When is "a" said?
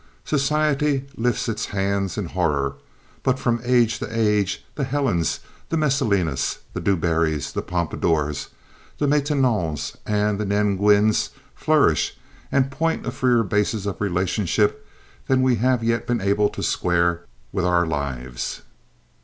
13.05-13.11